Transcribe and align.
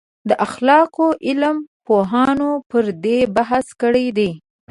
د 0.29 0.31
اخلاقو 0.45 1.07
علم 1.27 1.57
پوهانو 1.85 2.51
پر 2.69 2.85
دې 3.03 3.19
بحث 3.35 3.65
کړی 3.81 4.07
دی. 4.17 4.29